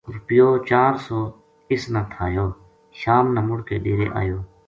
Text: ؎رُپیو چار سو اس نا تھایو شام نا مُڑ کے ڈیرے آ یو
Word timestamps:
؎رُپیو 0.15 0.47
چار 0.69 0.93
سو 1.05 1.19
اس 1.71 1.83
نا 1.93 2.01
تھایو 2.13 2.47
شام 2.99 3.25
نا 3.35 3.41
مُڑ 3.47 3.59
کے 3.67 3.75
ڈیرے 3.83 4.07
آ 4.19 4.21
یو 4.27 4.39